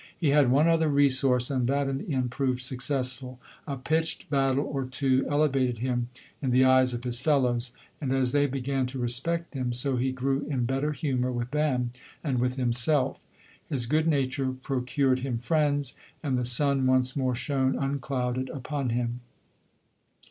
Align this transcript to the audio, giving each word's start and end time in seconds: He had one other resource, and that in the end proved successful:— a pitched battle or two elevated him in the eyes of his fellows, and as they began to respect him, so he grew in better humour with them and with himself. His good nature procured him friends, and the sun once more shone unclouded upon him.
He 0.19 0.29
had 0.29 0.49
one 0.49 0.67
other 0.67 0.89
resource, 0.89 1.51
and 1.51 1.67
that 1.67 1.87
in 1.87 1.99
the 1.99 2.11
end 2.11 2.31
proved 2.31 2.61
successful:— 2.61 3.39
a 3.67 3.77
pitched 3.77 4.31
battle 4.31 4.65
or 4.65 4.83
two 4.83 5.27
elevated 5.29 5.77
him 5.77 6.09
in 6.41 6.49
the 6.49 6.65
eyes 6.65 6.95
of 6.95 7.03
his 7.03 7.19
fellows, 7.21 7.71
and 8.01 8.11
as 8.11 8.31
they 8.31 8.47
began 8.47 8.87
to 8.87 8.97
respect 8.97 9.53
him, 9.53 9.73
so 9.73 9.97
he 9.97 10.11
grew 10.11 10.41
in 10.49 10.65
better 10.65 10.91
humour 10.91 11.31
with 11.31 11.51
them 11.51 11.91
and 12.23 12.39
with 12.39 12.55
himself. 12.55 13.21
His 13.69 13.85
good 13.85 14.07
nature 14.07 14.49
procured 14.63 15.19
him 15.19 15.37
friends, 15.37 15.93
and 16.23 16.35
the 16.35 16.45
sun 16.45 16.87
once 16.87 17.15
more 17.15 17.35
shone 17.35 17.75
unclouded 17.77 18.49
upon 18.49 18.89
him. 18.89 19.19